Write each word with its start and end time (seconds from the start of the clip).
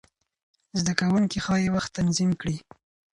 زده 0.79 0.93
کوونکي 0.99 1.37
ښايي 1.45 1.69
وخت 1.75 1.91
تنظیم 1.97 2.31
کړي. 2.41 2.55